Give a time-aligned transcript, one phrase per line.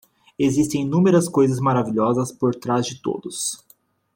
[0.39, 3.63] Existem inúmeras coisas maravilhosas por trás de todos.